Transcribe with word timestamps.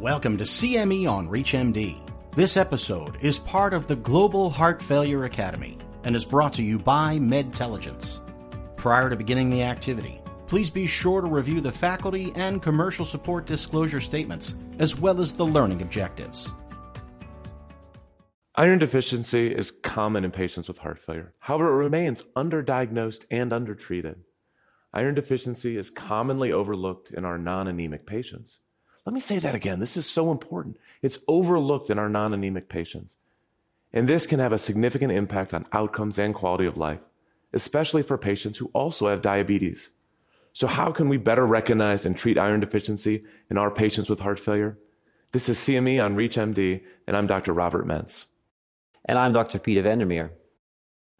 Welcome 0.00 0.36
to 0.36 0.44
CME 0.44 1.10
on 1.10 1.26
ReachMD. 1.26 1.98
This 2.36 2.58
episode 2.58 3.16
is 3.22 3.38
part 3.38 3.72
of 3.72 3.86
the 3.86 3.96
Global 3.96 4.50
Heart 4.50 4.82
Failure 4.82 5.24
Academy 5.24 5.78
and 6.04 6.14
is 6.14 6.22
brought 6.22 6.52
to 6.52 6.62
you 6.62 6.78
by 6.78 7.18
Medtelligence. 7.18 8.20
Prior 8.76 9.08
to 9.08 9.16
beginning 9.16 9.48
the 9.48 9.62
activity, 9.62 10.20
please 10.48 10.68
be 10.68 10.84
sure 10.84 11.22
to 11.22 11.26
review 11.26 11.62
the 11.62 11.72
faculty 11.72 12.30
and 12.34 12.60
commercial 12.60 13.06
support 13.06 13.46
disclosure 13.46 14.02
statements 14.02 14.56
as 14.78 15.00
well 15.00 15.18
as 15.18 15.32
the 15.32 15.46
learning 15.46 15.80
objectives. 15.80 16.52
Iron 18.54 18.78
deficiency 18.78 19.46
is 19.46 19.70
common 19.70 20.26
in 20.26 20.30
patients 20.30 20.68
with 20.68 20.76
heart 20.76 20.98
failure. 20.98 21.32
However, 21.38 21.72
it 21.72 21.84
remains 21.84 22.22
underdiagnosed 22.36 23.24
and 23.30 23.50
undertreated. 23.50 24.16
Iron 24.92 25.14
deficiency 25.14 25.78
is 25.78 25.88
commonly 25.88 26.52
overlooked 26.52 27.12
in 27.12 27.24
our 27.24 27.38
non 27.38 27.66
anemic 27.66 28.04
patients. 28.04 28.58
Let 29.06 29.14
me 29.14 29.20
say 29.20 29.38
that 29.38 29.54
again. 29.54 29.78
This 29.78 29.96
is 29.96 30.04
so 30.04 30.32
important. 30.32 30.78
It's 31.00 31.20
overlooked 31.28 31.90
in 31.90 31.98
our 31.98 32.08
non 32.08 32.34
anemic 32.34 32.68
patients. 32.68 33.16
And 33.92 34.08
this 34.08 34.26
can 34.26 34.40
have 34.40 34.52
a 34.52 34.58
significant 34.58 35.12
impact 35.12 35.54
on 35.54 35.64
outcomes 35.72 36.18
and 36.18 36.34
quality 36.34 36.66
of 36.66 36.76
life, 36.76 36.98
especially 37.52 38.02
for 38.02 38.18
patients 38.18 38.58
who 38.58 38.70
also 38.74 39.08
have 39.08 39.22
diabetes. 39.22 39.88
So, 40.52 40.66
how 40.66 40.90
can 40.90 41.08
we 41.08 41.18
better 41.18 41.46
recognize 41.46 42.04
and 42.04 42.16
treat 42.16 42.36
iron 42.36 42.60
deficiency 42.60 43.24
in 43.48 43.56
our 43.56 43.70
patients 43.70 44.10
with 44.10 44.20
heart 44.20 44.40
failure? 44.40 44.76
This 45.30 45.48
is 45.48 45.58
CME 45.58 46.04
on 46.04 46.16
ReachMD, 46.16 46.82
and 47.06 47.16
I'm 47.16 47.28
Dr. 47.28 47.52
Robert 47.52 47.86
Mentz. 47.86 48.24
And 49.04 49.18
I'm 49.18 49.32
Dr. 49.32 49.60
Peter 49.60 49.82
van 49.82 49.98
der 49.98 50.06
Meer. 50.06 50.32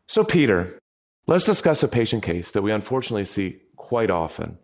So, 0.08 0.24
Peter, 0.24 0.76
let's 1.28 1.44
discuss 1.44 1.84
a 1.84 1.88
patient 1.88 2.24
case 2.24 2.50
that 2.50 2.62
we 2.62 2.72
unfortunately 2.72 3.26
see 3.26 3.60
quite 3.76 4.10
often. 4.10 4.58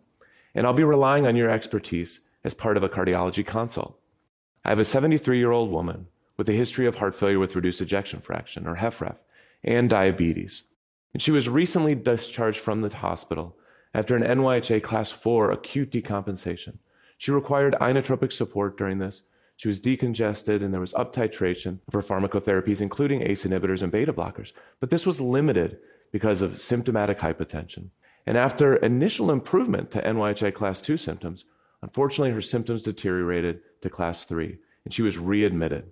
And 0.53 0.67
I'll 0.67 0.73
be 0.73 0.83
relying 0.83 1.25
on 1.25 1.37
your 1.37 1.49
expertise 1.49 2.19
as 2.43 2.53
part 2.53 2.77
of 2.77 2.83
a 2.83 2.89
cardiology 2.89 3.45
consult. 3.45 3.97
I 4.65 4.69
have 4.69 4.79
a 4.79 4.85
73 4.85 5.37
year 5.37 5.51
old 5.51 5.71
woman 5.71 6.07
with 6.37 6.49
a 6.49 6.53
history 6.53 6.87
of 6.87 6.95
heart 6.95 7.15
failure 7.15 7.39
with 7.39 7.55
reduced 7.55 7.81
ejection 7.81 8.21
fraction, 8.21 8.67
or 8.67 8.77
HFrEF, 8.77 9.17
and 9.63 9.89
diabetes. 9.89 10.63
And 11.13 11.21
she 11.21 11.31
was 11.31 11.47
recently 11.47 11.95
discharged 11.95 12.59
from 12.59 12.81
the 12.81 12.95
hospital 12.95 13.55
after 13.93 14.15
an 14.15 14.23
NYHA 14.23 14.81
class 14.81 15.11
4 15.11 15.51
acute 15.51 15.91
decompensation. 15.91 16.77
She 17.17 17.31
required 17.31 17.75
inotropic 17.79 18.33
support 18.33 18.77
during 18.77 18.97
this. 18.97 19.21
She 19.55 19.67
was 19.67 19.79
decongested 19.79 20.63
and 20.63 20.73
there 20.73 20.81
was 20.81 20.93
uptitration 20.93 21.79
of 21.87 21.93
her 21.93 22.01
pharmacotherapies, 22.01 22.81
including 22.81 23.21
ACE 23.21 23.45
inhibitors 23.45 23.83
and 23.83 23.91
beta 23.91 24.11
blockers. 24.11 24.51
But 24.79 24.89
this 24.89 25.05
was 25.05 25.21
limited 25.21 25.77
because 26.11 26.41
of 26.41 26.59
symptomatic 26.59 27.19
hypotension. 27.19 27.89
And 28.25 28.37
after 28.37 28.75
initial 28.77 29.29
improvement 29.29 29.91
to 29.91 30.01
NYHA 30.01 30.53
class 30.55 30.81
2 30.81 30.97
symptoms, 30.97 31.45
unfortunately 31.83 32.31
her 32.31 32.41
symptoms 32.41 32.81
deteriorated 32.81 33.59
to 33.81 33.89
class 33.89 34.23
3 34.23 34.57
and 34.85 34.93
she 34.93 35.01
was 35.01 35.17
readmitted. 35.17 35.91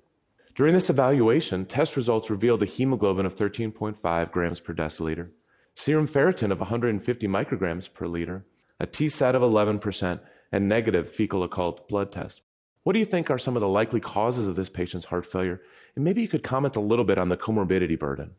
During 0.56 0.73
this 0.73 0.89
evaluation, 0.89 1.66
test 1.66 1.95
results 1.95 2.30
revealed 2.30 2.64
a 2.64 2.66
hemoglobin 2.66 3.25
of 3.25 3.36
13.5 3.36 4.31
grams 4.31 4.59
per 4.59 4.73
deciliter, 4.73 5.30
serum 5.75 6.08
ferritin 6.08 6.52
of 6.52 6.59
150 6.59 7.28
micrograms 7.28 7.94
per 7.94 8.08
liter, 8.08 8.45
a 8.80 8.88
TSAT 8.88 9.36
of 9.36 9.42
11%, 9.42 10.20
and 10.52 10.67
negative 10.67 11.14
fecal 11.14 11.44
occult 11.44 11.88
blood 11.88 12.11
test. 12.11 12.42
What 12.83 12.94
do 12.94 13.00
you 13.00 13.05
think 13.05 13.30
are 13.30 13.39
some 13.39 13.55
of 13.55 13.61
the 13.61 13.67
likely 13.67 14.00
causes 14.00 14.48
of 14.48 14.55
this 14.55 14.70
patient's 14.70 15.05
heart 15.05 15.26
failure? 15.26 15.61
And 15.95 16.03
maybe 16.03 16.22
you 16.22 16.28
could 16.28 16.44
comment 16.44 16.76
a 16.76 16.81
little 16.81 17.05
bit 17.05 17.17
on 17.17 17.30
the 17.30 17.38
comorbidity 17.38 17.98
burden. 17.98 18.31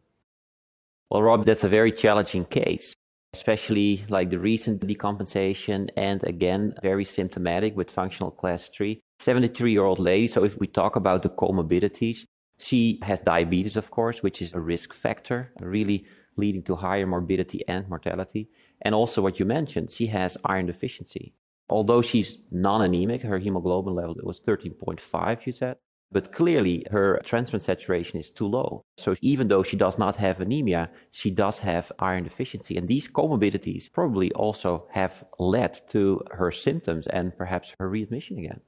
Well, 1.08 1.22
Rob, 1.22 1.46
that's 1.46 1.64
a 1.64 1.68
very 1.68 1.92
challenging 1.92 2.44
case, 2.44 2.94
especially 3.32 4.04
like 4.08 4.30
the 4.30 4.38
recent 4.38 4.80
decompensation 4.86 5.88
and 5.96 6.22
again, 6.24 6.74
very 6.82 7.04
symptomatic 7.04 7.76
with 7.76 7.90
functional 7.90 8.30
class 8.30 8.68
3. 8.68 9.00
73 9.20 9.72
year 9.72 9.84
old 9.84 9.98
lady. 9.98 10.28
So 10.28 10.44
if 10.44 10.58
we 10.58 10.66
talk 10.66 10.96
about 10.96 11.22
the 11.22 11.30
comorbidities, 11.30 12.26
she 12.58 12.98
has 13.02 13.20
diabetes, 13.20 13.76
of 13.76 13.90
course, 13.90 14.22
which 14.22 14.42
is 14.42 14.52
a 14.52 14.60
risk 14.60 14.92
factor, 14.92 15.52
really 15.60 16.04
leading 16.36 16.62
to 16.64 16.76
higher 16.76 17.06
morbidity 17.06 17.62
and 17.68 17.88
mortality. 17.88 18.48
And 18.82 18.94
also 18.94 19.22
what 19.22 19.38
you 19.38 19.46
mentioned, 19.46 19.90
she 19.92 20.06
has 20.08 20.36
iron 20.44 20.66
deficiency. 20.66 21.34
Although 21.68 22.02
she's 22.02 22.38
non-anemic, 22.50 23.22
her 23.22 23.38
hemoglobin 23.38 23.94
level 23.94 24.16
was 24.22 24.40
13.5, 24.40 25.46
you 25.46 25.52
said. 25.52 25.76
But 26.12 26.32
clearly 26.32 26.86
her 26.90 27.20
transferrin 27.24 27.62
saturation 27.62 28.20
is 28.20 28.30
too 28.30 28.46
low. 28.46 28.84
So 28.98 29.16
even 29.22 29.48
though 29.48 29.62
she 29.62 29.76
does 29.76 29.98
not 29.98 30.16
have 30.16 30.40
anemia, 30.40 30.90
she 31.10 31.30
does 31.30 31.58
have 31.60 31.90
iron 31.98 32.24
deficiency. 32.24 32.76
And 32.76 32.86
these 32.86 33.08
comorbidities 33.08 33.90
probably 33.90 34.30
also 34.32 34.86
have 34.90 35.24
led 35.38 35.80
to 35.90 36.22
her 36.32 36.52
symptoms 36.52 37.06
and 37.06 37.36
perhaps 37.36 37.74
her 37.78 37.88
readmission 37.88 38.38
again. 38.38 38.60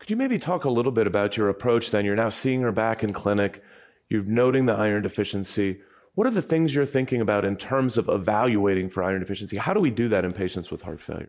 Could 0.00 0.10
you 0.10 0.16
maybe 0.16 0.38
talk 0.38 0.64
a 0.64 0.70
little 0.70 0.92
bit 0.92 1.06
about 1.06 1.36
your 1.36 1.48
approach 1.48 1.90
then? 1.90 2.04
You're 2.04 2.16
now 2.16 2.30
seeing 2.30 2.62
her 2.62 2.72
back 2.72 3.04
in 3.04 3.12
clinic. 3.12 3.62
You're 4.08 4.22
noting 4.22 4.66
the 4.66 4.72
iron 4.72 5.02
deficiency. 5.02 5.80
What 6.14 6.26
are 6.26 6.30
the 6.30 6.42
things 6.42 6.74
you're 6.74 6.86
thinking 6.86 7.20
about 7.20 7.44
in 7.44 7.56
terms 7.56 7.98
of 7.98 8.08
evaluating 8.08 8.90
for 8.90 9.02
iron 9.02 9.20
deficiency? 9.20 9.56
How 9.56 9.74
do 9.74 9.80
we 9.80 9.90
do 9.90 10.08
that 10.08 10.24
in 10.24 10.32
patients 10.32 10.70
with 10.70 10.82
heart 10.82 11.00
failure? 11.00 11.28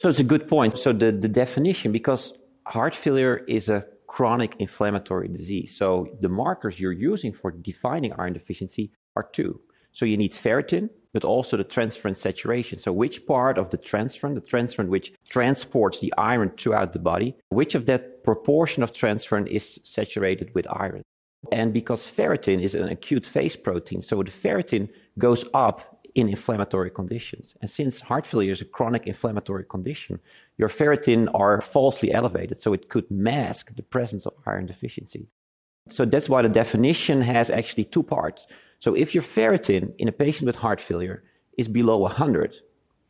So 0.00 0.08
it's 0.08 0.20
a 0.20 0.24
good 0.24 0.46
point. 0.46 0.78
So 0.78 0.92
the, 0.92 1.10
the 1.12 1.28
definition, 1.28 1.92
because 1.92 2.32
heart 2.66 2.94
failure 2.94 3.38
is 3.48 3.68
a 3.68 3.84
chronic 4.12 4.54
inflammatory 4.58 5.26
disease. 5.26 5.74
So 5.74 6.06
the 6.20 6.28
markers 6.28 6.78
you're 6.78 6.92
using 6.92 7.32
for 7.32 7.50
defining 7.50 8.12
iron 8.12 8.34
deficiency 8.34 8.92
are 9.16 9.26
two. 9.32 9.58
So 9.92 10.04
you 10.04 10.18
need 10.18 10.32
ferritin, 10.32 10.90
but 11.14 11.24
also 11.24 11.56
the 11.56 11.64
transferrin 11.64 12.14
saturation. 12.14 12.78
So 12.78 12.92
which 12.92 13.26
part 13.26 13.56
of 13.56 13.70
the 13.70 13.78
transferrin, 13.78 14.34
the 14.34 14.42
transferrin 14.42 14.88
which 14.88 15.14
transports 15.30 16.00
the 16.00 16.12
iron 16.18 16.52
throughout 16.58 16.92
the 16.92 16.98
body, 16.98 17.36
which 17.48 17.74
of 17.74 17.86
that 17.86 18.22
proportion 18.22 18.82
of 18.82 18.92
transferrin 18.92 19.46
is 19.46 19.80
saturated 19.84 20.54
with 20.54 20.66
iron? 20.70 21.02
And 21.50 21.72
because 21.72 22.04
ferritin 22.04 22.62
is 22.62 22.74
an 22.74 22.88
acute 22.88 23.24
phase 23.24 23.56
protein, 23.56 24.02
so 24.02 24.22
the 24.22 24.30
ferritin 24.30 24.90
goes 25.18 25.46
up 25.54 25.91
in 26.14 26.28
inflammatory 26.28 26.90
conditions. 26.90 27.54
And 27.60 27.70
since 27.70 28.00
heart 28.00 28.26
failure 28.26 28.52
is 28.52 28.60
a 28.60 28.66
chronic 28.66 29.06
inflammatory 29.06 29.64
condition, 29.64 30.20
your 30.58 30.68
ferritin 30.68 31.28
are 31.34 31.60
falsely 31.60 32.12
elevated, 32.12 32.60
so 32.60 32.72
it 32.72 32.88
could 32.88 33.10
mask 33.10 33.74
the 33.74 33.82
presence 33.82 34.26
of 34.26 34.34
iron 34.46 34.66
deficiency. 34.66 35.28
So 35.88 36.04
that's 36.04 36.28
why 36.28 36.42
the 36.42 36.48
definition 36.48 37.22
has 37.22 37.50
actually 37.50 37.84
two 37.84 38.02
parts. 38.02 38.46
So 38.80 38.94
if 38.94 39.14
your 39.14 39.22
ferritin 39.22 39.94
in 39.98 40.08
a 40.08 40.12
patient 40.12 40.46
with 40.46 40.56
heart 40.56 40.80
failure 40.80 41.22
is 41.56 41.68
below 41.68 41.98
100, 41.98 42.54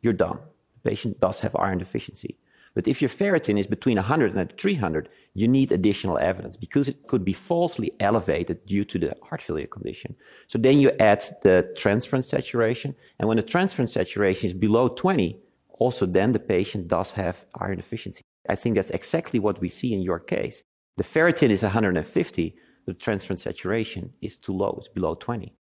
you're 0.01 0.13
done. 0.13 0.39
The 0.75 0.89
patient 0.89 1.19
does 1.19 1.39
have 1.39 1.55
iron 1.55 1.77
deficiency. 1.77 2.37
But 2.75 2.87
if 2.87 3.01
your 3.01 3.09
ferritin 3.09 3.59
is 3.59 3.67
between 3.67 3.97
100 3.97 4.35
and 4.35 4.53
300, 4.59 5.09
you 5.33 5.47
need 5.47 5.71
additional 5.71 6.17
evidence 6.17 6.57
because 6.57 6.87
it 6.87 7.07
could 7.07 7.23
be 7.23 7.33
falsely 7.33 7.91
elevated 7.99 8.65
due 8.65 8.83
to 8.85 8.97
the 8.97 9.15
heart 9.23 9.41
failure 9.41 9.67
condition. 9.67 10.15
So 10.47 10.57
then 10.57 10.79
you 10.79 10.91
add 10.99 11.23
the 11.43 11.71
transferrin 11.77 12.25
saturation. 12.25 12.95
And 13.19 13.27
when 13.27 13.37
the 13.37 13.43
transferrin 13.43 13.89
saturation 13.89 14.49
is 14.49 14.53
below 14.53 14.87
20, 14.87 15.37
also 15.79 16.05
then 16.05 16.31
the 16.31 16.39
patient 16.39 16.87
does 16.87 17.11
have 17.11 17.45
iron 17.59 17.77
deficiency. 17.77 18.21
I 18.49 18.55
think 18.55 18.75
that's 18.75 18.89
exactly 18.89 19.39
what 19.39 19.61
we 19.61 19.69
see 19.69 19.93
in 19.93 20.01
your 20.01 20.19
case. 20.19 20.63
The 20.97 21.03
ferritin 21.03 21.49
is 21.49 21.63
150, 21.63 22.55
the 22.85 22.93
transferrin 22.93 23.39
saturation 23.39 24.13
is 24.21 24.37
too 24.37 24.53
low, 24.53 24.75
it's 24.79 24.87
below 24.87 25.15
20. 25.15 25.55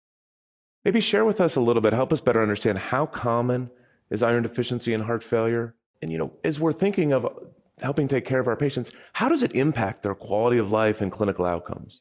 Maybe 0.84 1.00
share 1.00 1.24
with 1.24 1.40
us 1.40 1.56
a 1.56 1.60
little 1.60 1.82
bit, 1.82 1.92
help 1.92 2.12
us 2.12 2.20
better 2.20 2.40
understand 2.40 2.78
how 2.78 3.06
common 3.06 3.70
is 4.10 4.22
iron 4.22 4.42
deficiency 4.42 4.94
in 4.94 5.00
heart 5.00 5.22
failure? 5.24 5.74
And, 6.02 6.12
you 6.12 6.18
know, 6.18 6.32
as 6.44 6.60
we're 6.60 6.72
thinking 6.72 7.12
of 7.12 7.26
helping 7.80 8.08
take 8.08 8.24
care 8.24 8.40
of 8.40 8.48
our 8.48 8.56
patients, 8.56 8.90
how 9.12 9.28
does 9.28 9.42
it 9.42 9.52
impact 9.52 10.02
their 10.02 10.14
quality 10.14 10.58
of 10.58 10.72
life 10.72 11.00
and 11.00 11.10
clinical 11.10 11.44
outcomes? 11.44 12.00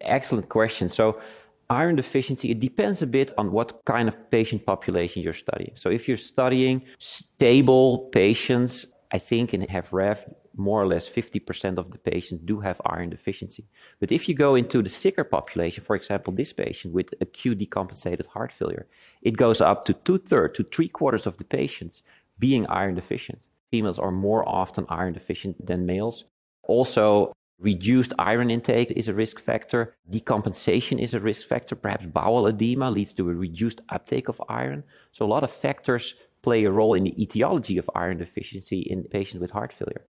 Excellent 0.00 0.48
question. 0.48 0.88
So, 0.88 1.20
iron 1.68 1.96
deficiency, 1.96 2.50
it 2.50 2.60
depends 2.60 3.02
a 3.02 3.06
bit 3.06 3.32
on 3.36 3.50
what 3.50 3.84
kind 3.86 4.08
of 4.08 4.30
patient 4.30 4.64
population 4.66 5.22
you're 5.22 5.32
studying. 5.32 5.72
So, 5.74 5.90
if 5.90 6.06
you're 6.06 6.16
studying 6.16 6.82
stable 6.98 8.10
patients, 8.12 8.86
I 9.12 9.18
think 9.18 9.54
in 9.54 9.62
HFrEF, 9.62 10.28
more 10.56 10.80
or 10.80 10.86
less 10.86 11.08
50% 11.08 11.76
of 11.76 11.90
the 11.92 11.98
patients 11.98 12.42
do 12.44 12.60
have 12.60 12.80
iron 12.86 13.10
deficiency. 13.10 13.66
But 14.00 14.10
if 14.10 14.28
you 14.28 14.34
go 14.34 14.54
into 14.54 14.82
the 14.82 14.88
sicker 14.88 15.24
population, 15.24 15.84
for 15.84 15.94
example, 15.94 16.32
this 16.32 16.52
patient 16.52 16.94
with 16.94 17.14
acute 17.20 17.58
decompensated 17.58 18.26
heart 18.26 18.52
failure, 18.52 18.86
it 19.22 19.36
goes 19.36 19.60
up 19.60 19.84
to 19.84 19.92
two 19.92 20.18
thirds 20.18 20.56
to 20.56 20.64
three 20.64 20.88
quarters 20.88 21.26
of 21.26 21.36
the 21.36 21.44
patients 21.44 22.02
being 22.38 22.66
iron 22.66 22.94
deficient. 22.94 23.40
Females 23.70 23.98
are 23.98 24.10
more 24.10 24.48
often 24.48 24.86
iron 24.88 25.12
deficient 25.12 25.66
than 25.66 25.86
males. 25.86 26.24
Also, 26.62 27.32
reduced 27.58 28.12
iron 28.18 28.50
intake 28.50 28.90
is 28.92 29.08
a 29.08 29.14
risk 29.14 29.40
factor. 29.40 29.94
Decompensation 30.10 31.00
is 31.00 31.14
a 31.14 31.20
risk 31.20 31.46
factor. 31.46 31.74
Perhaps 31.74 32.06
bowel 32.06 32.46
edema 32.46 32.90
leads 32.90 33.12
to 33.14 33.28
a 33.28 33.34
reduced 33.34 33.80
uptake 33.88 34.28
of 34.28 34.42
iron. 34.48 34.84
So, 35.12 35.24
a 35.24 35.28
lot 35.28 35.44
of 35.44 35.50
factors 35.50 36.14
play 36.42 36.64
a 36.64 36.70
role 36.70 36.94
in 36.94 37.04
the 37.04 37.20
etiology 37.20 37.78
of 37.78 37.90
iron 37.94 38.18
deficiency 38.18 38.80
in 38.80 39.04
patients 39.04 39.40
with 39.40 39.50
heart 39.50 39.72
failure. 39.72 40.06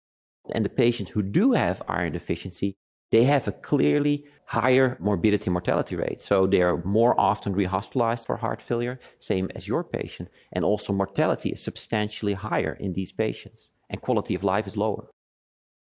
And 0.55 0.65
the 0.65 0.71
patients 0.71 1.11
who 1.11 1.23
do 1.23 1.53
have 1.53 1.83
iron 1.89 2.13
deficiency, 2.13 2.75
they 3.11 3.25
have 3.25 3.47
a 3.47 3.53
clearly 3.53 4.25
higher 4.53 4.99
morbidity 5.01 5.49
mortality 5.49 5.97
rate. 5.97 6.21
So 6.21 6.47
they 6.47 6.61
are 6.61 6.77
more 6.85 7.19
often 7.19 7.55
rehospitalized 7.55 8.27
for 8.27 8.37
heart 8.37 8.61
failure, 8.61 9.01
same 9.19 9.51
as 9.57 9.67
your 9.67 9.83
patient. 9.83 10.29
And 10.53 10.63
also 10.63 10.93
mortality 10.93 11.51
is 11.51 11.63
substantially 11.63 12.35
higher 12.35 12.75
in 12.79 12.93
these 12.93 13.13
patients 13.13 13.69
and 13.89 14.03
quality 14.03 14.35
of 14.35 14.45
life 14.45 14.67
is 14.67 14.77
lower. 14.77 15.07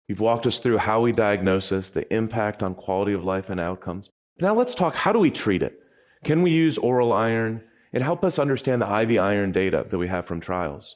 You've 0.08 0.20
walked 0.20 0.48
us 0.48 0.58
through 0.58 0.80
how 0.80 1.02
we 1.02 1.12
diagnose 1.12 1.70
this, 1.70 1.92
the 1.92 2.12
impact 2.12 2.64
on 2.64 2.74
quality 2.74 3.14
of 3.14 3.24
life 3.24 3.52
and 3.52 3.60
outcomes. 3.60 4.10
Now 4.40 4.56
let's 4.56 4.74
talk 4.74 4.96
how 4.96 5.12
do 5.12 5.20
we 5.20 5.30
treat 5.30 5.62
it? 5.62 5.80
Can 6.24 6.42
we 6.42 6.50
use 6.50 6.78
oral 6.80 7.14
iron? 7.14 7.62
And 7.94 8.04
help 8.04 8.24
us 8.24 8.40
understand 8.40 8.82
the 8.82 9.00
IV 9.02 9.20
iron 9.20 9.52
data 9.52 9.86
that 9.90 9.98
we 9.98 10.08
have 10.08 10.26
from 10.26 10.42
trials. 10.42 10.96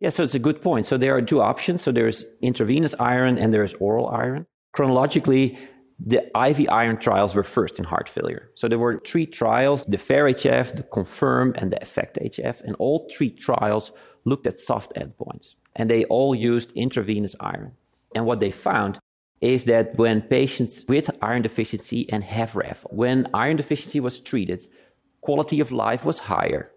Yeah, 0.00 0.08
so 0.08 0.22
it's 0.22 0.34
a 0.34 0.46
good 0.48 0.62
point. 0.62 0.86
So 0.86 0.96
there 0.96 1.14
are 1.14 1.22
two 1.22 1.40
options. 1.40 1.82
So 1.82 1.92
there's 1.92 2.24
intravenous 2.40 2.94
iron 2.98 3.38
and 3.38 3.52
there's 3.52 3.74
oral 3.74 4.08
iron. 4.08 4.46
Chronologically, 4.72 5.58
the 6.04 6.26
IV 6.34 6.68
iron 6.70 6.96
trials 6.96 7.34
were 7.34 7.42
first 7.42 7.78
in 7.78 7.84
heart 7.84 8.08
failure. 8.08 8.50
So 8.54 8.68
there 8.68 8.78
were 8.78 9.02
three 9.06 9.26
trials 9.26 9.84
the 9.84 9.98
FAIR-HF, 9.98 10.76
the 10.76 10.82
CONFIRM, 10.82 11.54
and 11.56 11.70
the 11.70 11.76
EFFECT-HF. 11.76 12.62
And 12.62 12.74
all 12.78 13.08
three 13.14 13.30
trials 13.30 13.92
looked 14.24 14.46
at 14.46 14.58
soft 14.58 14.94
endpoints. 14.94 15.54
And 15.76 15.90
they 15.90 16.04
all 16.04 16.34
used 16.34 16.72
intravenous 16.72 17.36
iron. 17.40 17.72
And 18.14 18.24
what 18.24 18.40
they 18.40 18.50
found 18.50 18.98
is 19.40 19.64
that 19.64 19.96
when 19.96 20.22
patients 20.22 20.84
with 20.88 21.10
iron 21.22 21.42
deficiency 21.42 22.10
and 22.10 22.24
HFrEF, 22.24 22.78
when 22.90 23.28
iron 23.32 23.56
deficiency 23.56 24.00
was 24.00 24.18
treated, 24.18 24.66
quality 25.20 25.60
of 25.60 25.70
life 25.70 26.04
was 26.04 26.18
higher, 26.18 26.70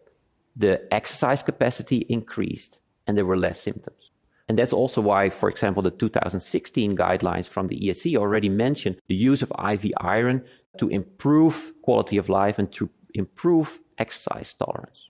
the 0.55 0.81
exercise 0.93 1.43
capacity 1.43 2.05
increased, 2.09 2.77
and 3.07 3.17
there 3.17 3.25
were 3.25 3.37
less 3.37 3.59
symptoms. 3.59 4.11
And 4.47 4.57
that's 4.57 4.73
also 4.73 5.01
why, 5.01 5.29
for 5.29 5.49
example, 5.49 5.81
the 5.81 5.91
2016 5.91 6.97
guidelines 6.97 7.47
from 7.47 7.67
the 7.67 7.79
ESC 7.79 8.17
already 8.17 8.49
mentioned 8.49 8.97
the 9.07 9.15
use 9.15 9.41
of 9.41 9.51
IV 9.51 9.91
iron 9.97 10.43
to 10.79 10.89
improve 10.89 11.73
quality 11.81 12.17
of 12.17 12.29
life 12.29 12.59
and 12.59 12.71
to 12.73 12.89
improve 13.13 13.79
exercise 13.97 14.53
tolerance. 14.53 15.09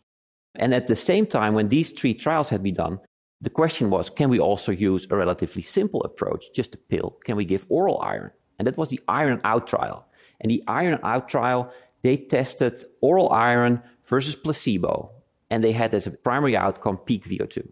And 0.55 0.73
at 0.73 0.87
the 0.87 0.95
same 0.95 1.25
time, 1.25 1.55
when 1.55 1.69
these 1.69 1.91
three 1.91 2.13
trials 2.13 2.49
had 2.49 2.61
been 2.61 2.75
done, 2.75 2.99
the 3.41 3.49
question 3.49 3.89
was 3.89 4.09
can 4.09 4.29
we 4.29 4.39
also 4.39 4.71
use 4.71 5.07
a 5.09 5.15
relatively 5.15 5.63
simple 5.63 6.01
approach, 6.03 6.45
just 6.53 6.75
a 6.75 6.77
pill? 6.77 7.17
Can 7.25 7.35
we 7.35 7.45
give 7.45 7.65
oral 7.69 7.99
iron? 8.01 8.31
And 8.59 8.67
that 8.67 8.77
was 8.77 8.89
the 8.89 9.01
iron 9.07 9.41
out 9.43 9.67
trial. 9.67 10.07
And 10.39 10.51
the 10.51 10.63
iron 10.67 10.99
out 11.03 11.27
trial, 11.27 11.73
they 12.03 12.17
tested 12.17 12.83
oral 13.01 13.31
iron 13.31 13.81
versus 14.05 14.35
placebo, 14.35 15.11
and 15.49 15.63
they 15.63 15.71
had 15.71 15.93
as 15.93 16.05
a 16.05 16.11
primary 16.11 16.55
outcome 16.55 16.97
peak 16.97 17.25
VO2. 17.25 17.67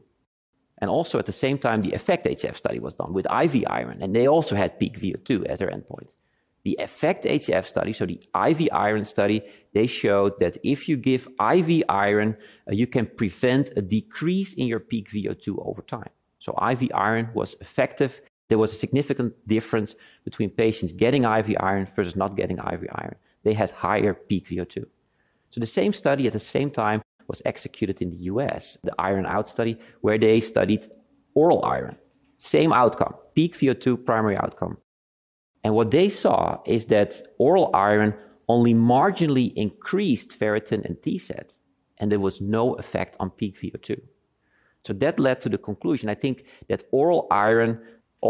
And 0.82 0.90
also 0.90 1.20
at 1.20 1.28
the 1.28 1.32
same 1.32 1.60
time, 1.60 1.82
the 1.82 1.92
EFFECT-HF 1.92 2.58
study 2.58 2.80
was 2.80 2.96
done 2.96 3.14
with 3.14 3.28
IV 3.32 3.64
iron, 3.68 4.02
and 4.02 4.16
they 4.16 4.28
also 4.28 4.56
had 4.56 4.80
peak 4.80 5.00
VO2 5.00 5.46
as 5.46 5.60
their 5.60 5.70
endpoint. 5.70 6.10
The 6.64 6.76
EFFECT-HF 6.80 7.66
study, 7.66 7.94
so 7.94 8.06
the 8.08 8.20
IV 8.36 8.70
iron 8.72 9.06
study, 9.06 9.44
they 9.74 9.86
showed 9.86 10.40
that 10.40 10.58
if 10.64 10.90
you 10.90 10.98
give 10.98 11.28
IV 11.40 11.84
iron, 11.88 12.36
uh, 12.68 12.74
you 12.74 12.88
can 12.88 13.06
prevent 13.06 13.70
a 13.76 13.82
decrease 13.82 14.54
in 14.54 14.68
your 14.68 14.80
peak 14.80 15.10
VO2 15.12 15.64
over 15.66 15.84
time. 15.84 16.10
So 16.40 16.54
IV 16.72 16.92
iron 16.94 17.30
was 17.36 17.56
effective. 17.62 18.22
There 18.50 18.58
was 18.58 18.74
a 18.74 18.76
significant 18.76 19.34
difference 19.48 19.96
between 20.24 20.50
patients 20.50 20.92
getting 20.92 21.24
IV 21.24 21.56
iron 21.60 21.86
versus 21.86 22.16
not 22.16 22.36
getting 22.36 22.58
IV 22.58 22.88
iron. 22.92 23.16
They 23.44 23.54
had 23.54 23.72
higher 23.72 24.14
peak 24.14 24.50
VO2. 24.50 24.86
So 25.52 25.60
the 25.60 25.66
same 25.66 25.94
study 25.94 26.28
at 26.28 26.34
the 26.34 26.40
same 26.40 26.72
time 26.72 27.02
was 27.32 27.42
executed 27.54 27.98
in 28.04 28.10
the 28.12 28.22
US, 28.32 28.78
the 28.84 28.96
iron 29.00 29.26
out 29.36 29.48
study, 29.56 29.74
where 30.06 30.20
they 30.26 30.38
studied 30.54 30.84
oral 31.42 31.62
iron. 31.78 31.96
Same 32.38 32.72
outcome, 32.82 33.16
peak 33.36 33.52
VO2 33.60 34.06
primary 34.10 34.38
outcome. 34.44 34.76
And 35.64 35.72
what 35.78 35.92
they 35.92 36.10
saw 36.10 36.40
is 36.66 36.84
that 36.88 37.12
oral 37.38 37.70
iron 37.74 38.10
only 38.54 38.74
marginally 38.74 39.48
increased 39.56 40.30
ferritin 40.40 40.82
and 40.88 40.96
TSAT, 41.04 41.50
and 42.00 42.12
there 42.12 42.26
was 42.28 42.42
no 42.42 42.64
effect 42.84 43.16
on 43.22 43.30
peak 43.40 43.54
VO2. 43.62 43.90
So 44.86 44.92
that 44.94 45.20
led 45.20 45.38
to 45.42 45.50
the 45.50 45.60
conclusion. 45.70 46.10
I 46.10 46.16
think 46.24 46.38
that 46.70 46.84
oral 46.92 47.28
iron 47.32 47.80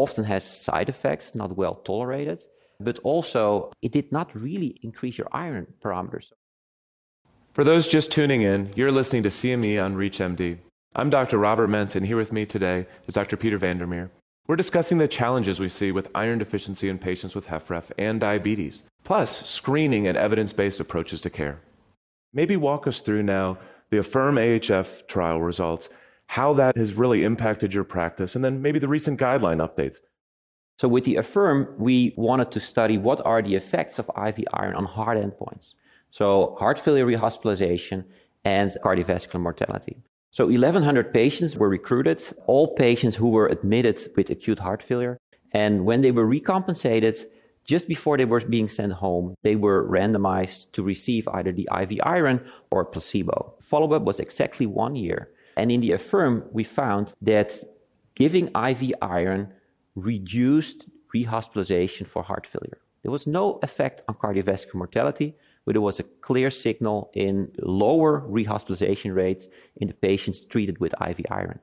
often 0.03 0.23
has 0.25 0.43
side 0.43 0.89
effects, 0.89 1.33
not 1.33 1.57
well 1.61 1.75
tolerated, 1.75 2.39
but 2.79 2.99
also 3.11 3.71
it 3.81 3.91
did 3.91 4.11
not 4.11 4.27
really 4.35 4.71
increase 4.83 5.17
your 5.17 5.29
iron 5.31 5.65
parameters. 5.83 6.27
For 7.53 7.65
those 7.65 7.85
just 7.85 8.13
tuning 8.13 8.43
in, 8.43 8.71
you're 8.77 8.93
listening 8.93 9.23
to 9.23 9.29
CME 9.29 9.83
on 9.83 9.97
ReachMD. 9.97 10.59
I'm 10.95 11.09
Dr. 11.09 11.37
Robert 11.37 11.69
Mentz, 11.69 11.97
and 11.97 12.05
here 12.05 12.15
with 12.15 12.31
me 12.31 12.45
today 12.45 12.87
is 13.07 13.13
Dr. 13.13 13.35
Peter 13.35 13.57
van 13.57 13.77
der 13.77 13.85
Meer. 13.85 14.09
We're 14.47 14.55
discussing 14.55 14.99
the 14.99 15.07
challenges 15.09 15.59
we 15.59 15.67
see 15.67 15.91
with 15.91 16.07
iron 16.15 16.39
deficiency 16.39 16.87
in 16.87 16.97
patients 16.97 17.35
with 17.35 17.47
HFrEF 17.47 17.91
and 17.97 18.21
diabetes, 18.21 18.83
plus 19.03 19.45
screening 19.45 20.07
and 20.07 20.17
evidence 20.17 20.53
based 20.53 20.79
approaches 20.79 21.19
to 21.21 21.29
care. 21.29 21.59
Maybe 22.33 22.55
walk 22.55 22.87
us 22.87 23.01
through 23.01 23.23
now 23.23 23.57
the 23.89 23.97
Affirm 23.97 24.35
AHF 24.35 25.05
trial 25.07 25.41
results, 25.41 25.89
how 26.27 26.53
that 26.53 26.77
has 26.77 26.93
really 26.93 27.25
impacted 27.25 27.73
your 27.73 27.83
practice, 27.83 28.33
and 28.33 28.45
then 28.45 28.61
maybe 28.61 28.79
the 28.79 28.87
recent 28.87 29.19
guideline 29.19 29.57
updates. 29.57 29.97
So, 30.79 30.87
with 30.87 31.03
the 31.03 31.17
Affirm, 31.17 31.75
we 31.77 32.13
wanted 32.15 32.49
to 32.53 32.61
study 32.61 32.97
what 32.97 33.19
are 33.25 33.41
the 33.41 33.55
effects 33.55 33.99
of 33.99 34.09
IV 34.15 34.45
iron 34.53 34.75
on 34.75 34.85
hard 34.85 35.17
endpoints. 35.17 35.73
So 36.11 36.55
heart 36.59 36.79
failure 36.79 37.05
rehospitalization 37.05 38.05
and 38.43 38.71
cardiovascular 38.83 39.39
mortality. 39.39 39.97
So 40.31 40.45
1,100 40.45 41.13
patients 41.13 41.57
were 41.57 41.69
recruited, 41.69 42.23
all 42.47 42.75
patients 42.75 43.15
who 43.15 43.29
were 43.29 43.47
admitted 43.47 43.99
with 44.15 44.29
acute 44.29 44.59
heart 44.59 44.81
failure. 44.83 45.17
And 45.51 45.85
when 45.85 46.01
they 46.01 46.11
were 46.11 46.25
recompensated, 46.25 47.17
just 47.65 47.87
before 47.87 48.17
they 48.17 48.25
were 48.25 48.39
being 48.39 48.69
sent 48.69 48.93
home, 48.93 49.35
they 49.43 49.55
were 49.55 49.87
randomized 49.87 50.71
to 50.73 50.83
receive 50.83 51.27
either 51.29 51.51
the 51.51 51.67
IV 51.81 51.99
iron 52.03 52.45
or 52.71 52.85
placebo. 52.85 53.55
Follow 53.61 53.93
up 53.93 54.03
was 54.03 54.19
exactly 54.19 54.65
one 54.65 54.95
year. 54.95 55.29
And 55.57 55.71
in 55.71 55.81
the 55.81 55.91
Affirm, 55.91 56.45
we 56.51 56.63
found 56.63 57.13
that 57.21 57.61
giving 58.15 58.49
IV 58.55 58.93
iron 59.01 59.53
reduced 59.95 60.85
rehospitalization 61.13 62.07
for 62.07 62.23
heart 62.23 62.47
failure. 62.47 62.79
There 63.03 63.11
was 63.11 63.27
no 63.27 63.59
effect 63.61 64.01
on 64.07 64.15
cardiovascular 64.15 64.75
mortality, 64.75 65.35
but 65.65 65.73
there 65.73 65.81
was 65.81 65.99
a 65.99 66.03
clear 66.21 66.49
signal 66.49 67.11
in 67.13 67.51
lower 67.59 68.21
rehospitalization 68.21 69.15
rates 69.15 69.47
in 69.77 69.87
the 69.87 69.93
patients 69.93 70.41
treated 70.45 70.79
with 70.79 70.93
IV 71.01 71.25
iron. 71.29 71.59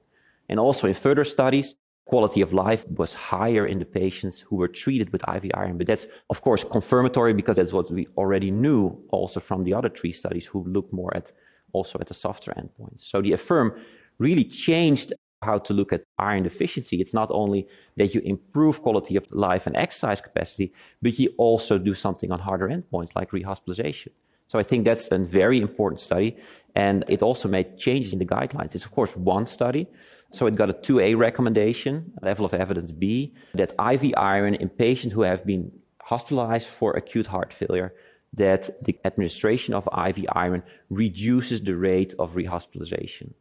And 0.48 0.58
also 0.58 0.86
in 0.86 0.94
further 0.94 1.24
studies, 1.24 1.74
quality 2.04 2.40
of 2.40 2.52
life 2.52 2.88
was 2.88 3.12
higher 3.12 3.66
in 3.66 3.78
the 3.78 3.84
patients 3.84 4.40
who 4.40 4.56
were 4.56 4.68
treated 4.68 5.12
with 5.12 5.22
IV 5.28 5.50
iron. 5.54 5.76
But 5.76 5.86
that's, 5.86 6.06
of 6.30 6.40
course, 6.40 6.64
confirmatory 6.64 7.34
because 7.34 7.56
that's 7.56 7.72
what 7.72 7.90
we 7.90 8.08
already 8.16 8.50
knew 8.50 8.98
also 9.10 9.40
from 9.40 9.64
the 9.64 9.74
other 9.74 9.90
three 9.90 10.12
studies 10.12 10.46
who 10.46 10.64
looked 10.64 10.92
more 10.92 11.14
at 11.14 11.32
also 11.72 11.98
at 12.00 12.06
the 12.06 12.14
softer 12.14 12.52
endpoints. 12.52 13.10
So 13.10 13.20
the 13.20 13.32
Affirm 13.32 13.78
really 14.18 14.44
changed 14.44 15.12
how 15.42 15.58
to 15.58 15.72
look 15.72 15.92
at 15.92 16.04
iron 16.18 16.42
deficiency. 16.42 17.00
It's 17.00 17.14
not 17.14 17.28
only 17.30 17.66
that 17.96 18.14
you 18.14 18.20
improve 18.24 18.82
quality 18.82 19.16
of 19.16 19.24
life 19.30 19.66
and 19.66 19.76
exercise 19.76 20.20
capacity, 20.20 20.72
but 21.02 21.18
you 21.18 21.32
also 21.36 21.78
do 21.78 21.94
something 21.94 22.32
on 22.32 22.40
harder 22.40 22.68
endpoints 22.68 23.14
like 23.14 23.30
rehospitalization. 23.30 24.08
So 24.48 24.58
I 24.58 24.62
think 24.62 24.84
that's 24.84 25.10
a 25.12 25.18
very 25.18 25.60
important 25.60 26.00
study. 26.00 26.36
And 26.74 27.04
it 27.08 27.22
also 27.22 27.48
made 27.48 27.78
changes 27.78 28.12
in 28.12 28.18
the 28.18 28.24
guidelines. 28.24 28.74
It's, 28.74 28.84
of 28.84 28.92
course, 28.92 29.14
one 29.14 29.46
study. 29.46 29.86
So 30.32 30.46
it 30.46 30.56
got 30.56 30.70
a 30.70 30.74
2A 30.74 31.16
recommendation, 31.16 32.12
level 32.22 32.44
of 32.44 32.54
evidence 32.54 32.92
B, 32.92 33.34
that 33.54 33.72
IV 33.78 34.14
iron 34.16 34.54
in 34.54 34.68
patients 34.68 35.12
who 35.12 35.22
have 35.22 35.44
been 35.44 35.70
hospitalized 36.02 36.66
for 36.66 36.92
acute 36.92 37.26
heart 37.26 37.52
failure, 37.52 37.94
that 38.34 38.84
the 38.84 38.98
administration 39.04 39.74
of 39.74 39.88
IV 40.08 40.26
iron 40.32 40.62
reduces 40.90 41.60
the 41.60 41.76
rate 41.76 42.14
of 42.18 42.34
rehospitalization. 42.34 43.32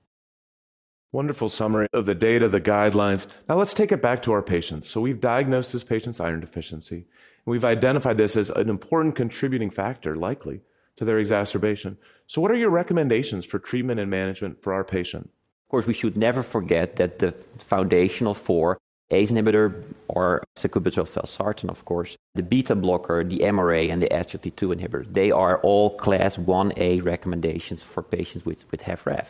Wonderful 1.13 1.47
summary 1.47 1.87
of 1.93 2.05
the 2.05 2.15
data, 2.15 2.49
the 2.49 2.59
guidelines. 2.59 3.27
Now 3.47 3.57
let's 3.57 3.73
take 3.73 3.93
it 3.93 4.01
back 4.01 4.21
to 4.23 4.33
our 4.33 4.41
patients. 4.41 4.89
So 4.89 4.99
we've 4.99 5.21
diagnosed 5.21 5.71
this 5.71 5.85
patient's 5.85 6.19
iron 6.19 6.41
deficiency. 6.41 6.95
And 6.97 7.05
we've 7.45 7.63
identified 7.63 8.17
this 8.17 8.35
as 8.35 8.49
an 8.49 8.69
important 8.69 9.15
contributing 9.15 9.69
factor, 9.69 10.17
likely, 10.17 10.61
to 10.97 11.05
their 11.05 11.17
exacerbation. 11.17 11.97
So 12.27 12.41
what 12.41 12.51
are 12.51 12.57
your 12.57 12.71
recommendations 12.71 13.45
for 13.45 13.57
treatment 13.57 14.01
and 14.01 14.11
management 14.11 14.61
for 14.61 14.73
our 14.73 14.83
patient? 14.83 15.29
Of 15.65 15.69
course, 15.69 15.87
we 15.87 15.93
should 15.93 16.17
never 16.17 16.43
forget 16.43 16.97
that 16.97 17.19
the 17.19 17.31
foundational 17.57 18.33
four 18.33 18.77
ACE 19.09 19.31
inhibitor 19.31 19.83
or 20.09 20.43
sacubitril 20.57 21.07
valsartan, 21.07 21.69
of 21.69 21.85
course, 21.85 22.17
the 22.35 22.43
beta 22.43 22.75
blocker, 22.75 23.23
the 23.23 23.39
MRA, 23.39 23.89
and 23.89 24.01
the 24.01 24.09
SGLT2 24.09 24.75
inhibitor, 24.75 25.13
they 25.13 25.31
are 25.31 25.59
all 25.61 25.95
class 25.95 26.35
1A 26.35 27.03
recommendations 27.05 27.81
for 27.81 28.03
patients 28.03 28.45
with, 28.45 28.69
with 28.71 28.81
HFrEF. 28.81 29.27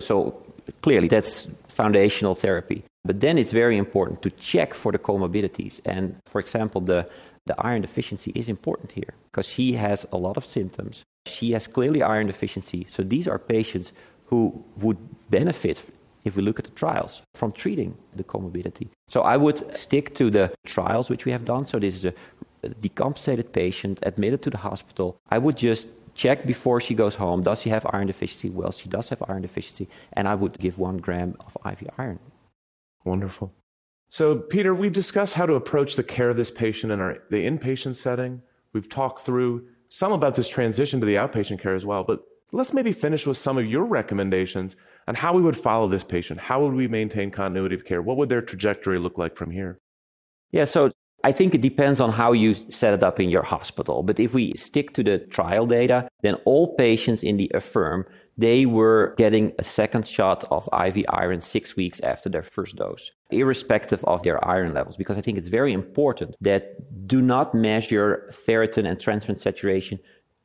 So 0.00 0.42
clearly, 0.82 1.08
that's 1.08 1.46
foundational 1.68 2.34
therapy. 2.34 2.84
But 3.04 3.20
then 3.20 3.38
it's 3.38 3.52
very 3.52 3.76
important 3.76 4.22
to 4.22 4.30
check 4.30 4.74
for 4.74 4.92
the 4.92 4.98
comorbidities. 4.98 5.80
And 5.84 6.16
for 6.26 6.40
example, 6.40 6.80
the, 6.80 7.08
the 7.46 7.54
iron 7.58 7.82
deficiency 7.82 8.32
is 8.34 8.48
important 8.48 8.92
here 8.92 9.14
because 9.30 9.46
she 9.46 9.72
has 9.74 10.06
a 10.12 10.16
lot 10.16 10.36
of 10.36 10.44
symptoms. 10.44 11.04
She 11.26 11.52
has 11.52 11.66
clearly 11.66 12.02
iron 12.02 12.26
deficiency. 12.26 12.86
So 12.90 13.02
these 13.02 13.28
are 13.28 13.38
patients 13.38 13.92
who 14.26 14.64
would 14.78 14.98
benefit, 15.30 15.82
if 16.24 16.34
we 16.36 16.42
look 16.42 16.58
at 16.58 16.64
the 16.64 16.72
trials, 16.72 17.22
from 17.34 17.52
treating 17.52 17.96
the 18.14 18.24
comorbidity. 18.24 18.88
So 19.08 19.20
I 19.22 19.36
would 19.36 19.76
stick 19.76 20.14
to 20.16 20.30
the 20.30 20.52
trials 20.64 21.08
which 21.08 21.24
we 21.24 21.32
have 21.32 21.44
done. 21.44 21.66
So 21.66 21.78
this 21.78 21.94
is 21.94 22.04
a 22.04 22.14
decompensated 22.64 23.52
patient 23.52 24.00
admitted 24.02 24.42
to 24.42 24.50
the 24.50 24.58
hospital. 24.58 25.16
I 25.30 25.38
would 25.38 25.56
just 25.56 25.86
check 26.16 26.46
before 26.46 26.80
she 26.80 26.94
goes 26.94 27.14
home 27.16 27.42
does 27.42 27.62
she 27.62 27.70
have 27.70 27.86
iron 27.90 28.06
deficiency? 28.06 28.50
Well, 28.50 28.72
she 28.72 28.88
does 28.88 29.08
have 29.10 29.22
iron 29.28 29.42
deficiency, 29.42 29.88
and 30.12 30.26
I 30.26 30.34
would 30.34 30.58
give 30.58 30.78
one 30.78 30.96
gram 30.96 31.36
of 31.40 31.56
IV 31.64 31.88
iron. 31.98 32.18
Wonderful. 33.04 33.52
So, 34.10 34.36
Peter, 34.36 34.74
we've 34.74 34.92
discussed 34.92 35.34
how 35.34 35.46
to 35.46 35.54
approach 35.54 35.96
the 35.96 36.02
care 36.02 36.30
of 36.30 36.36
this 36.36 36.50
patient 36.50 36.92
in 36.92 37.00
our, 37.00 37.18
the 37.30 37.46
inpatient 37.46 37.96
setting. 37.96 38.42
We've 38.72 38.88
talked 38.88 39.22
through 39.22 39.66
some 39.88 40.12
about 40.12 40.34
this 40.34 40.48
transition 40.48 41.00
to 41.00 41.06
the 41.06 41.16
outpatient 41.16 41.60
care 41.60 41.74
as 41.74 41.84
well. 41.84 42.04
But 42.04 42.22
let's 42.52 42.72
maybe 42.72 42.92
finish 42.92 43.26
with 43.26 43.38
some 43.38 43.58
of 43.58 43.66
your 43.66 43.84
recommendations 43.84 44.76
on 45.08 45.14
how 45.14 45.34
we 45.34 45.42
would 45.42 45.56
follow 45.56 45.88
this 45.88 46.04
patient. 46.04 46.40
How 46.40 46.62
would 46.62 46.74
we 46.74 46.88
maintain 46.88 47.30
continuity 47.30 47.74
of 47.74 47.84
care? 47.84 48.02
What 48.02 48.16
would 48.16 48.28
their 48.28 48.42
trajectory 48.42 48.98
look 48.98 49.18
like 49.18 49.36
from 49.36 49.50
here? 49.50 49.78
Yeah, 50.50 50.64
so 50.64 50.92
I 51.24 51.32
think 51.32 51.54
it 51.54 51.60
depends 51.60 52.00
on 52.00 52.10
how 52.10 52.32
you 52.32 52.54
set 52.70 52.94
it 52.94 53.02
up 53.02 53.18
in 53.18 53.30
your 53.30 53.42
hospital. 53.42 54.02
But 54.02 54.20
if 54.20 54.32
we 54.34 54.52
stick 54.54 54.92
to 54.94 55.02
the 55.02 55.18
trial 55.18 55.66
data, 55.66 56.08
then 56.22 56.34
all 56.44 56.74
patients 56.76 57.22
in 57.22 57.36
the 57.36 57.50
AFFIRM, 57.54 58.04
they 58.38 58.66
were 58.66 59.14
getting 59.16 59.52
a 59.58 59.64
second 59.64 60.06
shot 60.06 60.44
of 60.50 60.68
IV 60.72 61.04
iron 61.08 61.40
six 61.40 61.74
weeks 61.74 62.00
after 62.00 62.28
their 62.28 62.42
first 62.42 62.76
dose, 62.76 63.10
irrespective 63.30 64.04
of 64.04 64.22
their 64.22 64.46
iron 64.46 64.74
levels. 64.74 64.96
Because 64.96 65.16
I 65.16 65.22
think 65.22 65.38
it's 65.38 65.48
very 65.48 65.72
important 65.72 66.36
that 66.42 67.08
do 67.08 67.22
not 67.22 67.54
measure 67.54 68.30
ferritin 68.30 68.86
and 68.88 68.98
transferrin 68.98 69.38
saturation 69.38 69.98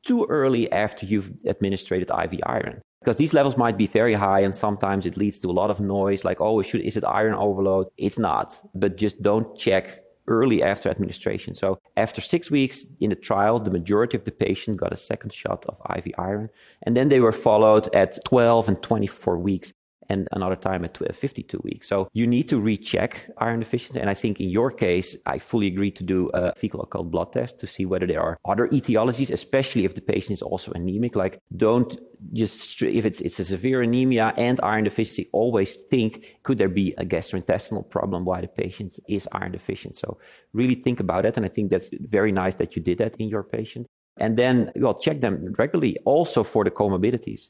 too 0.06 0.26
early 0.30 0.72
after 0.72 1.06
you've 1.06 1.32
administered 1.46 2.02
IV 2.10 2.40
iron. 2.44 2.82
Because 3.02 3.18
these 3.18 3.34
levels 3.34 3.58
might 3.58 3.78
be 3.78 3.88
very 3.88 4.14
high 4.14 4.42
and 4.42 4.56
sometimes 4.56 5.06
it 5.06 5.18
leads 5.18 5.40
to 5.40 5.50
a 5.50 5.52
lot 5.52 5.72
of 5.72 5.80
noise, 5.80 6.24
like, 6.24 6.40
oh, 6.40 6.62
should, 6.62 6.82
is 6.82 6.98
it 6.98 7.04
iron 7.04 7.34
overload? 7.34 7.88
It's 7.98 8.20
not. 8.20 8.62
But 8.76 8.96
just 8.96 9.22
don't 9.22 9.58
check 9.58 10.01
early 10.28 10.64
after 10.64 10.90
administration. 10.90 11.56
So 11.56 11.80
after 11.98 12.22
six 12.22 12.52
weeks 12.52 12.86
in 13.00 13.10
the 13.10 13.16
trial, 13.16 13.60
the 13.60 13.72
majority 13.72 14.18
of 14.18 14.26
the 14.26 14.32
patients 14.32 14.76
got 14.76 14.94
a 14.94 14.98
second 14.98 15.34
shot 15.34 15.66
of 15.68 15.78
IV 15.98 16.14
iron. 16.18 16.50
And 16.84 16.96
then 16.96 17.10
they 17.10 17.20
were 17.20 17.32
followed 17.32 17.94
at 17.94 18.24
12 18.26 18.70
and 18.70 18.82
24 18.82 19.38
weeks 19.38 19.74
and 20.12 20.28
another 20.32 20.56
time 20.56 20.84
at 20.84 21.02
uh, 21.02 21.14
52 21.14 21.62
weeks. 21.64 21.88
So 21.88 22.10
you 22.14 22.28
need 22.28 22.50
to 22.50 22.60
recheck 22.60 23.30
iron 23.38 23.60
deficiency. 23.62 24.00
And 24.00 24.10
I 24.10 24.14
think 24.14 24.42
in 24.42 24.50
your 24.50 24.70
case, 24.86 25.16
I 25.26 25.40
fully 25.40 25.68
agree 25.68 25.92
to 25.92 26.04
do 26.04 26.30
a 26.34 26.54
fecal 26.56 26.82
occult 26.82 27.10
blood 27.12 27.32
test 27.34 27.60
to 27.62 27.68
see 27.68 27.86
whether 27.86 28.08
there 28.08 28.22
are 28.22 28.38
other 28.52 28.68
etiologies, 28.68 29.32
especially 29.32 29.86
if 29.86 29.96
the 29.96 30.02
patient 30.02 30.34
is 30.40 30.42
also 30.42 30.72
anemic. 30.74 31.16
Like 31.16 31.40
don't 31.56 31.92
just, 32.34 32.82
if 32.82 33.06
it's, 33.06 33.22
it's 33.22 33.40
a 33.40 33.46
severe 33.46 33.82
anemia 33.82 34.34
and 34.38 34.60
iron 34.62 34.84
deficiency, 34.84 35.30
always 35.32 35.76
think, 35.92 36.12
could 36.44 36.58
there 36.58 36.76
be 36.82 36.94
a 36.98 37.06
gastrointestinal 37.06 37.90
problem 37.90 38.26
why 38.26 38.42
the 38.42 38.48
patient 38.48 39.00
is 39.08 39.28
iron 39.32 39.54
deficient? 39.54 39.96
So 39.96 40.18
really 40.54 40.76
think 40.76 41.00
about 41.00 41.26
it. 41.26 41.38
And 41.38 41.46
I 41.46 41.50
think 41.50 41.72
that's 41.72 41.90
very 42.18 42.32
nice 42.32 42.56
that 42.56 42.76
you 42.76 42.82
did 42.82 42.98
that 42.98 43.16
in 43.16 43.30
your 43.30 43.44
patient. 43.44 43.88
And 44.18 44.38
then, 44.38 44.72
well, 44.76 45.00
check 45.00 45.22
them 45.22 45.56
regularly 45.58 45.98
also 46.06 46.44
for 46.44 46.64
the 46.66 46.72
comorbidities. 46.72 47.50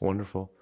Wonderful. 0.00 0.52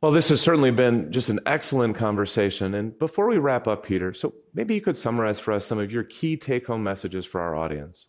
Well, 0.00 0.12
this 0.12 0.28
has 0.28 0.40
certainly 0.40 0.70
been 0.70 1.10
just 1.10 1.28
an 1.28 1.40
excellent 1.44 1.96
conversation. 1.96 2.74
And 2.74 2.96
before 3.00 3.26
we 3.26 3.38
wrap 3.38 3.66
up, 3.66 3.84
Peter, 3.84 4.14
so 4.14 4.32
maybe 4.54 4.74
you 4.74 4.80
could 4.80 4.96
summarize 4.96 5.40
for 5.40 5.52
us 5.52 5.66
some 5.66 5.80
of 5.80 5.90
your 5.90 6.04
key 6.04 6.36
take 6.36 6.68
home 6.68 6.84
messages 6.84 7.26
for 7.26 7.40
our 7.40 7.56
audience. 7.56 8.06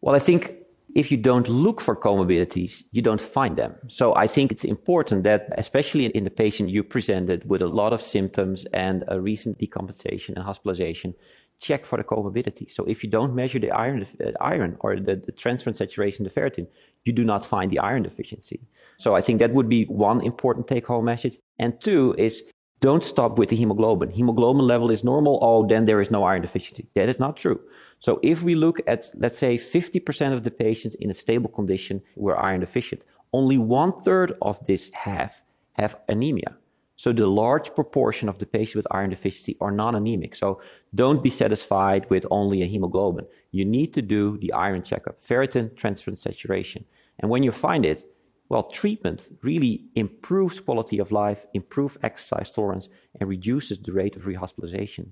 Well, 0.00 0.14
I 0.14 0.20
think 0.20 0.54
if 0.94 1.10
you 1.10 1.16
don't 1.16 1.48
look 1.48 1.80
for 1.80 1.96
comorbidities, 1.96 2.84
you 2.92 3.02
don't 3.02 3.20
find 3.20 3.56
them. 3.56 3.74
So 3.88 4.14
I 4.14 4.28
think 4.28 4.52
it's 4.52 4.62
important 4.62 5.24
that, 5.24 5.48
especially 5.58 6.06
in 6.06 6.22
the 6.22 6.30
patient 6.30 6.70
you 6.70 6.84
presented 6.84 7.48
with 7.48 7.62
a 7.62 7.66
lot 7.66 7.92
of 7.92 8.00
symptoms 8.00 8.64
and 8.72 9.02
a 9.08 9.20
recent 9.20 9.58
decompensation 9.58 10.36
and 10.36 10.44
hospitalization, 10.44 11.14
check 11.60 11.86
for 11.86 11.96
the 11.96 12.04
comorbidity. 12.04 12.70
So 12.70 12.84
if 12.84 13.02
you 13.02 13.10
don't 13.10 13.34
measure 13.34 13.58
the 13.58 13.70
iron, 13.70 14.06
uh, 14.24 14.32
iron 14.40 14.76
or 14.80 14.96
the, 14.96 15.16
the 15.16 15.32
transferrin 15.32 15.76
saturation, 15.76 16.24
the 16.24 16.30
ferritin, 16.30 16.66
you 17.04 17.12
do 17.12 17.24
not 17.24 17.44
find 17.44 17.70
the 17.70 17.78
iron 17.78 18.02
deficiency. 18.02 18.60
So 18.98 19.14
I 19.14 19.20
think 19.20 19.38
that 19.38 19.52
would 19.52 19.68
be 19.68 19.84
one 19.84 20.20
important 20.20 20.66
take 20.66 20.86
home 20.86 21.04
message. 21.04 21.38
And 21.58 21.80
two 21.80 22.14
is 22.18 22.42
don't 22.80 23.04
stop 23.04 23.38
with 23.38 23.48
the 23.48 23.56
hemoglobin. 23.56 24.10
Hemoglobin 24.10 24.66
level 24.66 24.90
is 24.90 25.02
normal. 25.02 25.38
Oh, 25.42 25.66
then 25.66 25.86
there 25.86 26.02
is 26.02 26.10
no 26.10 26.24
iron 26.24 26.42
deficiency. 26.42 26.86
That 26.94 27.08
is 27.08 27.18
not 27.18 27.36
true. 27.36 27.60
So 28.00 28.20
if 28.22 28.42
we 28.42 28.54
look 28.54 28.80
at, 28.86 29.08
let's 29.14 29.38
say, 29.38 29.56
50% 29.56 30.34
of 30.34 30.44
the 30.44 30.50
patients 30.50 30.94
in 30.96 31.10
a 31.10 31.14
stable 31.14 31.48
condition 31.48 32.02
were 32.16 32.38
iron 32.38 32.60
deficient, 32.60 33.00
only 33.32 33.56
one 33.56 34.02
third 34.02 34.36
of 34.42 34.64
this 34.66 34.92
have 34.92 35.34
have 35.72 35.96
anemia. 36.08 36.56
So 37.04 37.12
the 37.12 37.26
large 37.26 37.74
proportion 37.74 38.30
of 38.30 38.38
the 38.38 38.46
patients 38.46 38.76
with 38.76 38.86
iron 38.90 39.10
deficiency 39.10 39.58
are 39.60 39.70
non-anemic. 39.70 40.34
So 40.34 40.62
don't 40.94 41.22
be 41.22 41.28
satisfied 41.28 42.08
with 42.08 42.24
only 42.30 42.62
a 42.62 42.66
hemoglobin. 42.66 43.26
You 43.50 43.66
need 43.66 43.92
to 43.92 44.00
do 44.00 44.38
the 44.38 44.54
iron 44.54 44.82
checkup, 44.82 45.22
ferritin, 45.22 45.74
transferrin 45.74 46.16
saturation. 46.16 46.86
And 47.18 47.30
when 47.30 47.42
you 47.42 47.52
find 47.52 47.84
it, 47.84 48.06
well, 48.48 48.70
treatment 48.70 49.36
really 49.42 49.84
improves 49.94 50.60
quality 50.60 50.98
of 50.98 51.12
life, 51.12 51.44
improves 51.52 51.98
exercise 52.02 52.50
tolerance, 52.50 52.88
and 53.20 53.28
reduces 53.28 53.78
the 53.80 53.92
rate 53.92 54.16
of 54.16 54.22
rehospitalization. 54.22 55.08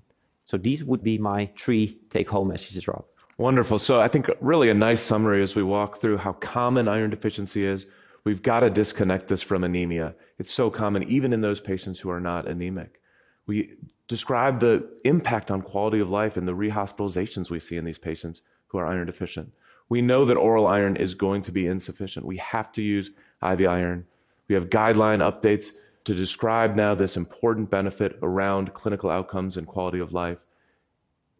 So 0.46 0.56
these 0.56 0.82
would 0.82 1.02
be 1.02 1.18
my 1.18 1.50
three 1.58 1.99
take-home 2.08 2.49
messages, 2.49 2.88
Rob. 2.88 3.04
Wonderful. 3.37 3.78
So 3.78 4.00
I 4.00 4.08
think 4.08 4.30
really 4.40 4.70
a 4.70 4.75
nice 4.88 5.02
summary 5.02 5.42
as 5.42 5.54
we 5.54 5.62
walk 5.62 6.00
through 6.00 6.16
how 6.16 6.32
common 6.32 6.88
iron 6.88 7.11
deficiency 7.11 7.66
is. 7.66 7.84
We've 8.25 8.43
got 8.43 8.61
to 8.61 8.71
disconnect 8.71 9.29
this 9.29 9.43
from 9.43 9.64
anemia. 9.64 10.14
It's 10.38 10.52
so 10.52 10.71
common, 10.71 11.02
even 11.05 11.33
in 11.33 11.41
those 11.41 11.61
patients 11.61 12.00
who 12.00 12.11
are 12.11 12.21
not 12.21 12.47
anemic. 12.47 13.00
We 13.47 13.75
describe 14.07 14.61
the 14.61 14.88
impact 15.05 15.50
on 15.50 15.62
quality 15.62 15.99
of 15.99 16.11
life 16.11 16.37
and 16.37 16.47
the 16.47 16.55
rehospitalizations 16.55 17.50
we 17.50 17.61
see 17.61 17.76
in 17.76 17.85
these 17.85 17.99
patients 17.99 18.43
who 18.69 18.79
are 18.79 18.87
iron 18.87 19.07
deficient. 19.07 19.52
We 19.88 20.02
know 20.02 20.25
that 20.25 20.37
oral 20.37 20.67
iron 20.67 20.97
is 20.97 21.14
going 21.14 21.43
to 21.43 21.52
be 21.52 21.67
insufficient. 21.67 22.25
We 22.25 22.37
have 22.37 22.73
to 22.73 22.83
use 22.83 23.11
IV 23.43 23.67
iron. 23.67 24.07
We 24.49 24.55
have 24.55 24.71
guideline 24.71 25.19
updates 25.19 25.73
to 26.05 26.14
describe 26.14 26.75
now 26.76 26.95
this 26.95 27.17
important 27.17 27.71
benefit 27.71 28.19
around 28.23 28.75
clinical 28.75 29.11
outcomes 29.11 29.57
and 29.57 29.67
quality 29.67 29.99
of 29.99 30.12
life. 30.12 30.38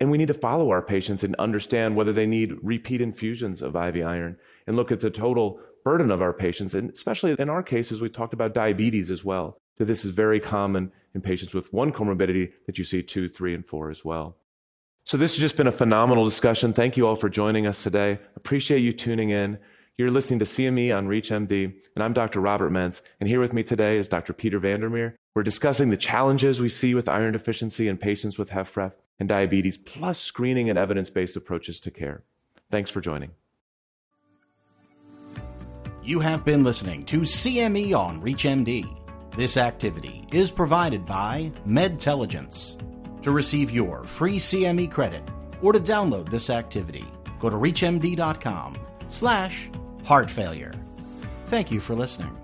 And 0.01 0.11
we 0.11 0.19
need 0.19 0.29
to 0.29 0.35
follow 0.35 0.71
our 0.71 0.83
patients 0.83 1.23
and 1.23 1.35
understand 1.37 1.95
whether 1.95 2.13
they 2.13 2.27
need 2.27 2.57
repeat 2.63 3.01
infusions 3.01 3.63
of 3.63 3.77
IV 3.77 4.05
iron 4.05 4.37
and 4.67 4.77
look 4.77 4.91
at 4.91 5.01
the 5.01 5.11
total 5.11 5.61
burden 5.85 6.11
of 6.11 6.23
our 6.23 6.33
patients. 6.33 6.75
And 6.75 6.91
especially 6.91 7.35
in 7.39 7.49
our 7.49 7.63
cases, 7.63 8.01
we 8.01 8.09
talked 8.09 8.35
about 8.35 8.55
diabetes 8.55 9.11
as 9.11 9.25
well, 9.25 9.59
that 9.79 9.87
this 9.87 10.05
is 10.05 10.11
very 10.11 10.41
common 10.41 10.93
in 11.15 11.21
patients 11.21 11.55
with 11.55 11.73
one 11.73 11.93
comorbidity 11.93 12.53
that 12.67 12.79
you 12.79 12.85
see 12.85 13.03
two, 13.03 13.29
three, 13.29 13.55
and 13.55 13.67
four 13.67 13.91
as 13.91 14.05
well. 14.05 14.37
So 15.05 15.17
this 15.17 15.35
has 15.35 15.41
just 15.41 15.57
been 15.57 15.67
a 15.67 15.73
phenomenal 15.73 16.25
discussion. 16.25 16.73
Thank 16.73 16.97
you 16.97 17.07
all 17.07 17.17
for 17.17 17.29
joining 17.29 17.67
us 17.67 17.83
today. 17.83 18.19
Appreciate 18.37 18.81
you 18.81 18.93
tuning 18.93 19.31
in. 19.31 19.59
You're 19.99 20.11
listening 20.11 20.39
to 20.39 20.45
CME 20.45 20.97
on 20.97 21.09
ReachMD, 21.09 21.75
and 21.95 22.03
I'm 22.03 22.13
Dr. 22.13 22.41
Robert 22.41 22.73
Mentz. 22.73 23.03
And 23.21 23.29
here 23.29 23.41
with 23.41 23.53
me 23.53 23.63
today 23.63 23.99
is 23.99 24.09
Dr. 24.09 24.33
Peter 24.33 24.59
van 24.59 24.81
der 24.81 24.89
Meer. 24.89 25.17
We're 25.35 25.43
discussing 25.43 25.91
the 25.91 25.97
challenges 25.97 26.61
we 26.61 26.69
see 26.69 26.95
with 26.95 27.09
iron 27.09 27.33
deficiency 27.33 27.89
in 27.89 27.99
patients 27.99 28.39
with 28.39 28.51
HFrEF 28.51 28.93
and 29.19 29.29
diabetes, 29.29 29.77
plus 29.77 30.19
screening 30.19 30.71
and 30.71 30.79
evidence 30.79 31.11
based 31.11 31.37
approaches 31.37 31.79
to 31.81 31.91
care. 31.91 32.23
Thanks 32.71 32.91
for 32.91 33.01
joining. 33.01 33.33
You 36.05 36.19
have 36.19 36.45
been 36.45 36.65
listening 36.65 37.05
to 37.05 37.21
CME 37.21 37.97
on 37.97 38.21
ReachMD. 38.21 38.85
This 39.37 39.57
activity 39.57 40.27
is 40.33 40.51
provided 40.51 41.07
by 41.07 41.53
Medtelligence. 41.65 42.77
To 43.23 43.31
receive 43.31 43.71
your 43.71 44.03
free 44.03 44.37
CME 44.37 44.91
credit 44.91 45.23
or 45.63 45.73
to 45.73 45.79
download 45.79 46.29
this 46.29 46.51
activity, 46.51 47.05
go 47.39 47.49
to 47.49 47.55
reachmd.com 47.55 48.77
slash 49.07 49.71
heart 50.03 50.29
failure. 50.29 50.73
Thank 51.47 51.71
you 51.71 51.79
for 51.79 51.95
listening. 51.95 52.37